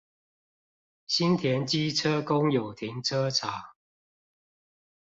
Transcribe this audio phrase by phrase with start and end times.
[1.05, 3.51] 新田機車公有停車場